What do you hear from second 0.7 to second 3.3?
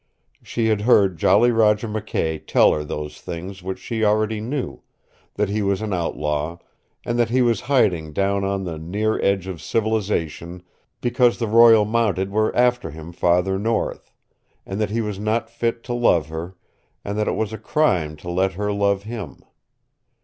heard Jolly Roger McKay tell her those